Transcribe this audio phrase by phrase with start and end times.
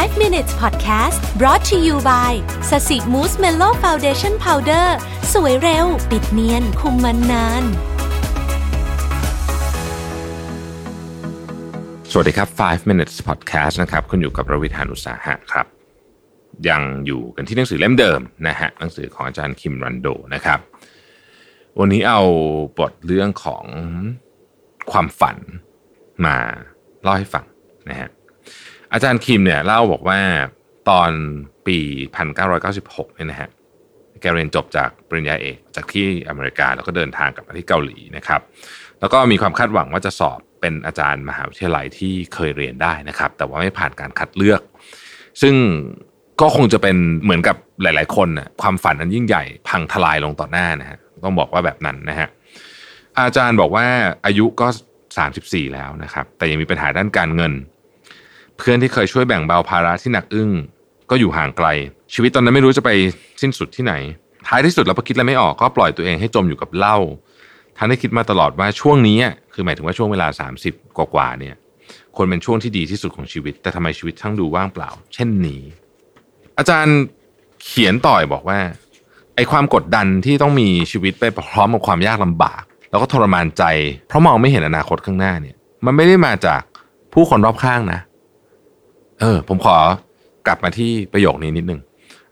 [0.00, 2.32] 5 minutes podcast brought to you by
[2.70, 4.96] Sasi Mousse Mellow Foundation Powder
[5.32, 7.64] สวยเร็ว ปิดเนียน คุมมันนาน
[12.10, 15.66] สวัสดีครับ 5 minutes podcast นะครับ คุณอยู่กับประวิทยานุสาหะครับ
[16.68, 20.58] ยังอยู่กันที่หนังสือเล่มเดิมนะฮะ หนังสือของอาจารย์คิมรันโดนะครับ
[21.78, 22.20] วันนี้เอา
[22.78, 23.64] บทเรื่องของ
[24.90, 25.36] ความฝัน
[26.24, 26.36] มา
[27.02, 27.44] เล่าให้ฟัง
[27.90, 28.10] นะฮะ
[28.92, 30.20] อาจารย์คิมเนี่ยเล่าบอกว่า
[30.90, 31.10] ตอน
[31.66, 31.78] ปี
[32.46, 33.50] 1996เนี่ยนะฮะ
[34.20, 38.40] แกเรียนจบจากปริญญาเอกจากที่อเมริกาแล้วก็เดินทางกลับมาที่เกาหลีนะครับ
[39.00, 44.60] แล้วก็มีความคาดหวังว่าจะสอบเป็นอาจารย์มหาวิทยาลัยที่เคยเรียนได้นะครับ แต่ว่าไม่ผ่านการคัดเลือก
[45.42, 45.54] ซึ่ง
[46.40, 52.28] ก็คงจะเป็นเหมือนกับหลาย ๆ คนนะความฝันอันยิ่งใหญ่พังทลายลงต่อหน้านะฮะต้องบอกว่าแบบนั้นนะฮะ
[53.18, 53.84] อาจารย์บอกว่า
[54.26, 54.66] อายุก็
[55.20, 57.52] 34 แล้วนะครับ แต่ยังมีปัญหาด้านการเงิน
[58.64, 60.50] เพื่อนที่เคยช่วยแบ่งเบาภาระที่หนักอึ้ง
[61.10, 61.68] ก็อยู่ห่างไกล
[62.14, 62.90] ชีวิตตอนนั้นไม่รู้จะไป
[63.42, 63.94] สิ้นสุดที่ไหน
[64.48, 66.96] ท้ายที่สุดเราพอคิดอะไรไม่ออกก็ปล่อยตัวเองให้จมอยู่กับเหล้า
[67.76, 69.18] ท่านได้คิดมาตลอดว่าช่วงนี้
[69.52, 70.28] คือหมายถึงว่าช่วงเวลา
[70.64, 71.54] 30 กว่าๆเนี่ย
[72.16, 75.62] ควรเป็นช่วงที่ดีที่สุดของชีวิต แต่ทำไมชีวิตช่างดูว่างเปล่า เช่นนี้
[76.58, 76.98] อาจารย์
[77.64, 78.58] เขียนต่อยบอกว่า
[79.36, 83.62] ไอ้ความกดดันที่ต้องมีชีวิตไปพร้อมกับความยากลำบาก แล้วก็ทรมานใจ
[84.08, 85.56] เพราะมองไม่เห็นอนาคตข้างหน้าเนี่ย
[85.86, 86.60] มันไม่ได้มาจาก
[87.14, 88.00] ผู้คนรอบข้างนะ
[89.22, 89.76] เออ ผมขอ
[90.46, 91.80] กลับมาที่ประโยคนี้นิดนึง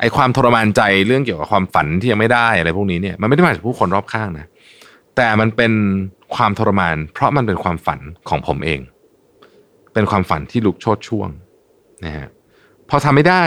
[0.00, 4.46] ไอ้ความทรมานใจเรื่องเกี่ยวกับความฝันที่ยังไม่ได้อะไรพวกนี้เนี่ยมันไม่ได้มาจากผู้คนรอบข้างนะ
[5.16, 5.72] แต่มันเป็น
[6.36, 8.80] ความทรมาน เพราะมันเป็นความฝันของผมเอง
[9.94, 11.28] เป็นความฝันที่ลุกโชดช่วง
[12.04, 12.28] นะฮะ
[12.88, 13.44] พอทำไม่ได้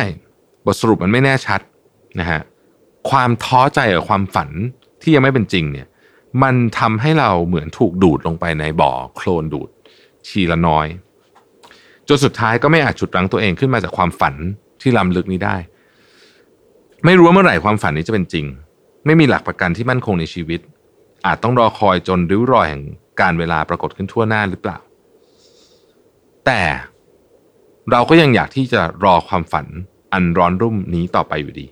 [0.66, 1.62] บทสรุปมันไม่แน่ชัด
[2.20, 2.42] นะฮะ
[3.10, 4.50] ความท้อใจกับความฝัน
[5.02, 5.88] ที่ยังไม่เป็นจริงเนี่ย
[6.44, 9.70] มันทำให้เราเหมือนถูกดูดลงไปในบ่อโคลนดูด
[10.28, 10.88] ทีละน้อย
[12.10, 14.36] จนสุดท้ายก็ไม่อาจฉุดรั้งตัวเองขึ้นมาจากความฝัน
[14.82, 15.56] ที่ล้ำลึกนี้ได้
[17.06, 18.46] ไม่รู้ว่าเมื่อไหร่ความฝันนี้จะเป็นจริง
[19.06, 20.60] ไม่มีหลักประกันที่มั่นคงในชีวิต
[21.26, 22.84] อาจต้องรอคอยจนริ้วรอยแห่ง
[23.22, 24.78] การเวลาปรากฏขึ้นทั่วหน้าหรือเปล่า
[26.46, 26.62] แต่
[27.92, 29.66] เราก็ยังอยากที่จะรอความฝัน
[30.14, 31.66] อันร้อนรุ่มนี้ต่อไปอยู่ดี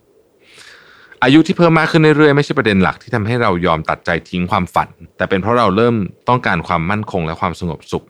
[1.24, 5.96] อายุที่เพิ่มมากขึ้นเรื่อยๆไม่ใช่ประเด็นหลักที่ทำให้เรายอมตัดใจทิ้งความฝัน แต่เป็นเพราะเราเริ่ม
[6.30, 8.06] ต้องการความมั่นคงและความสงบสุข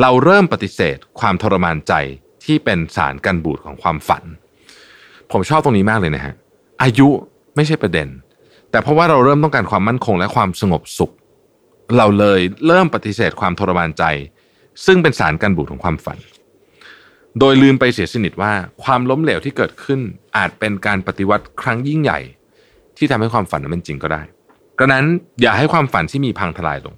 [0.00, 1.92] เราเริ่มปฏิเสธความทรมานใจ
[2.44, 4.24] ที่เป็นสารกันบูดของความฝัน
[5.32, 6.34] ผมชอบตรงนี้มากเลยนะฮะ
[6.82, 7.08] อายุ
[7.56, 8.08] ไม่ใช่ประเด็น
[8.70, 11.12] แต่เพราะว่าเราเริ่มต้องการความมั่นคงและความสงบสุข
[11.96, 14.04] เราเลยเริ่มปฏิเสธความทรมานใจ
[14.86, 16.18] ซึ่งเป็นสารกันบูดของความฝัน
[17.38, 18.52] โดยลืมไปเสียสนิทว่า
[18.84, 20.00] ความล้มเหลวที่เกิดขึ้น
[20.36, 22.20] อาจเป็นการปฏิวัติครั้งยิ่งใหญ่
[22.96, 24.22] ที่ทำให้ความฝันนั้นเป็นจริงก็ได้
[24.78, 25.04] กระนั้น
[25.40, 26.94] อย่าให้ความฝันที่มีพังทลายลง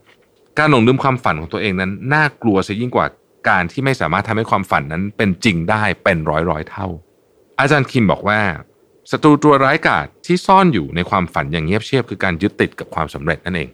[0.58, 3.06] การหลงลืมความฝันของตัวเองนั้นน่ากลัวซะยิ่งกว่า
[3.48, 6.86] การที่ไม่สามารถทำให้ความฝันนั้นเป็นจริงได้เป็นร้อยร้อยเท่า
[7.60, 8.40] อาจารย์คิมบอกว่า
[9.10, 13.68] ศัตรูตัวร้ายกาจที่ซ่อนอยู่ในความฝันอย่างเงียบเชียบคือการยึดติดกับความสำเร็จนั่นเอง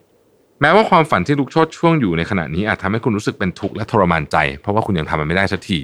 [0.61, 5.81] แม้ว่าความฝันที่ลุกโชดช่วงอยู่ในขณะนี้อาจทำให้คุณรู้สึกเป็นทุกข์และทรมานใจ เพราะว่าคุณยังทำมันไม่ได้สักที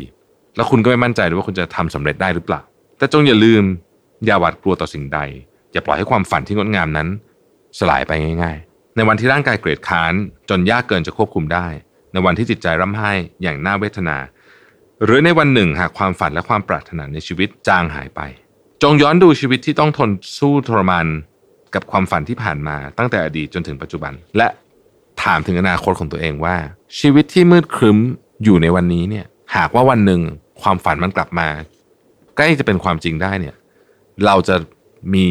[0.56, 2.61] แล้วคุณก็ไม่มั่นใจด้วยว่าคุณจะทำสำเร็จได้หรือเปล่า
[2.99, 3.62] แต่จงอย่าลืม
[4.27, 5.21] อย่าหวาดกลัวต่อสิ่งใด
[5.72, 7.09] อย่าปล่อยให้ความฝันที่งดงามนั้น
[7.78, 8.12] สลายไป
[8.43, 10.12] ง่าย ๆ ในวันที่ร่างกายเกลียดค้าน
[10.48, 11.66] จนยากเกินจะควบคุมได้
[12.12, 13.12] ในวันที่จิตใจร่ำไห้
[13.42, 14.16] อย่างน่าเวทนา
[15.04, 18.20] หรือในวันหนึ่งหากความฝันและความปรารถนาในชีวิตจางหายไป
[18.82, 21.06] จงย้อนดูชีวิตที่ต้องทนสู้ทรมาน
[21.74, 24.48] กับความฝันที่ผ่านมาตั้งแต่อดีตจนถึงปัจจุบัน และ
[25.22, 26.56] ถามถึงอนาคตของตัวเองว่า
[26.98, 27.98] ชีวิตที่มืดครึ้ม
[28.44, 29.26] อยู่ในวันนี้เนี่ย
[29.56, 30.20] หากว่าวันหนึ่ง
[30.62, 31.48] ความฝันมันกลับมา
[32.36, 33.54] ใกล้จะเป็นความจริงได้เนี่ย
[34.26, 34.56] เราจะ
[35.14, 35.26] มี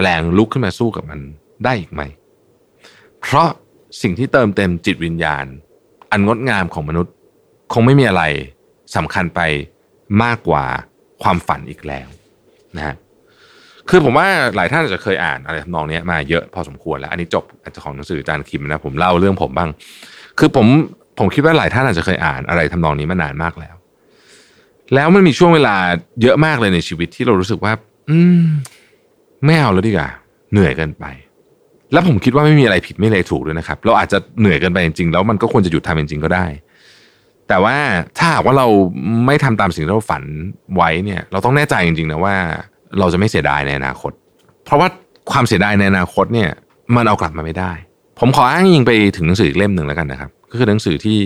[0.00, 1.20] แรงลุกขึ้นมาสู้กับมัน
[1.64, 2.02] ได้อีกไหม
[3.22, 3.48] เพราะ
[4.02, 5.44] สิ่งที่เติมเต็มจิตวิญญาณ
[6.12, 7.14] อันงดงามของมนุษย์
[7.72, 8.22] คงไม่มีอะไร
[8.96, 9.40] สำคัญไป
[10.22, 10.64] มากกว่า
[11.22, 12.08] ความฝันอีกแล้ว
[12.76, 12.96] นะฮะ
[13.88, 14.26] คือผมว่า
[14.56, 19.70] หลายท่านอาจจะเคยอ่านอะไรทำนองนี้มาเยอะพอสมควรแล้ว อันนี้จบอาจจะของหนังสืออาจารย์คิมนะผมเล่าเรื่องผมบ้าง
[20.38, 20.66] คือผม
[21.18, 23.74] ผมคิดว่าหลายท่านอาจจะเคยอ่านอะไรทำนองนี้มานานมากแล้ว
[24.94, 25.76] แล้วมันมีช่วงเวลา
[26.22, 27.72] เยอะมากเลยในชีวิตที่เรารู้สึกว่า
[28.10, 28.44] อืม
[29.44, 30.10] ไม่เอาแล้วดีกว่า
[30.52, 31.04] เหนื่อยเกินไป
[31.92, 36.46] แล้วผมคิดว่าไม่มีอะไรผิดไม่อะไรถูกด้วยนะครับ เราอาจจะเหนื่อยเกินไปจริงๆแล้วมันก็ควรจะหยุดทำจริงๆก็ได้
[37.48, 37.76] แต่ว่า
[38.18, 38.66] ถ้าหากว่าเรา
[39.26, 40.22] ไม่ทำตามสิ่งที่เราฝัน
[40.76, 42.34] ไว้เนี่ย เราต้องแน่ใจจริงๆนะว่า
[42.98, 44.12] เราจะไม่เสียดายในอนาคต
[44.64, 44.88] เพราะว่า
[45.32, 46.50] ความเสียดายในอนาคตเนี่ย
[46.96, 47.72] มันเอากลับมาไม่ได้
[48.20, 51.18] ผมขออ้างอิงไปถึงหนังสืออีกเล่มหนึ่งแล้วกันนะครับ ก็คือหนังสือที่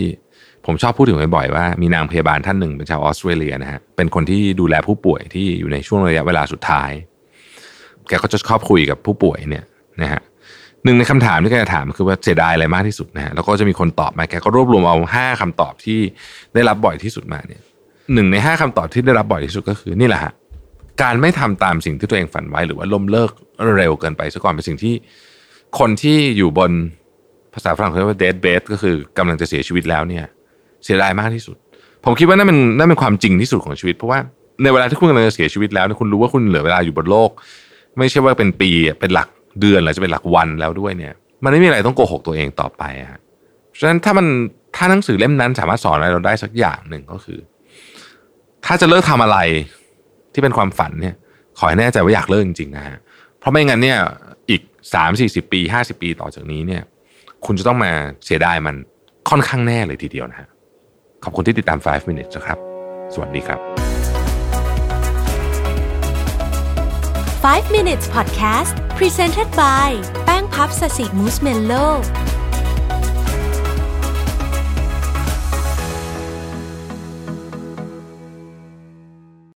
[0.65, 6.91] ผมชอบพูดถึงบ่อยๆว่ามีนางพยาบาลท่านหนึ่งเป็นชาวออสเตรเลียนะฮะเป็นคนที่ดูแลผู้ป่วยที่อยู่ในช่วงระยะเวลาสุดท้าย
[8.07, 9.65] แกก็จะชอบคุยกับผู้ป่วยเนี่ย
[10.01, 10.21] นะฮะ
[10.83, 15.99] หนึ่งในคำถามที่แกจะถามคือว่าเสียดายอะไรมากที่สุดนะฮะแล้วก็จะมีคนตอบมาแกก็รวบรวมเอาห้าคำตอบที่
[16.53, 17.61] ได้รับบ่อยที่สุดมาเนี่ย
[18.13, 20.31] หนึ่งในห้าคำตอบที่ได้รับบ่อยที่สุดก็คือนี่แหละฮะ
[21.01, 23.31] การไม่ทำตามสิ่งที่ตัวเองฝันไว้ หรือว่าล้มเลิก
[23.77, 24.93] เร็วเกินไปซะก่อนเป็นสิ่งที่
[25.79, 26.71] คนที่อยู่บน
[27.53, 30.25] ภาษาฝรั่งเขาเรียกว่า dead bed ก็คือกำลังจะเสียชีวิตแล้วเนี่ย
[30.83, 31.55] เสียดายมากที่สุด
[32.05, 34.19] ผมคิดว่านั่นเป็นนั่นเป็นความจริงที่สุดของชีวิต เพราะว่า
[34.63, 37.31] ในเวลาที่คุณกำลังจะเสียชีวิตแล้วเนี่ยคุณรู้ว่าคุณเหลือเวลาอยู่บนโลก
[37.97, 38.69] ไม่ใช่ว่าเป็นปี
[38.99, 39.27] เป็นหลัก
[39.59, 41.13] เดือนหรือจะเป็นหลักวันแล้วด้วยเนี่ย
[41.43, 43.21] มันไม่มีอะไรต้องโกหกตัวเองต่อไปฮะ
[43.69, 44.27] เพราะฉะนั้นถ้ามัน
[44.75, 47.39] ถ้าหนังสือเล่มนั้นสามารถสอนอะไรเราได้สักอย่างหนึ่งก็คือ
[48.65, 49.37] ถ้าจะเลิกทำอะไร
[50.33, 51.15] ที่เป็นความฝันเนี่ย
[51.57, 52.97] ขอให้แน่ใจว่าอยากเลิกจริงๆนะฮะ
[53.39, 53.99] เพราะไม่งั้นเนี่ย
[54.49, 54.61] อีก
[54.93, 56.83] สามสี่สิบปีห้าสิบปีต่อจากนี้เนี่ย
[57.45, 57.91] คุณจะต้องมา
[58.25, 58.75] เสียดายมัน
[59.29, 60.47] ค่อนข้างแน่เลยทีเดียวนะฮะ
[61.23, 62.57] ขอบคุณที่ติดตาม 5 minutes นะครับ
[63.13, 63.80] สวัสดีครับ
[67.40, 69.88] 5 minutes podcast presented by
[70.24, 71.84] แป้งพับสสิมูสเมลโล่